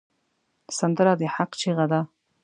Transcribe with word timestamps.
سندره 0.77 1.13
د 1.19 1.21
حق 1.35 1.51
چیغه 1.61 1.85
ده 1.91 2.01